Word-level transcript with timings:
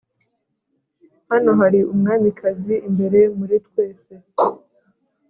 hano 1.31 1.51
hari 1.59 1.79
umwamikazi 1.93 2.75
imbere 2.87 3.19
muri 3.37 3.55
twese. 3.67 4.11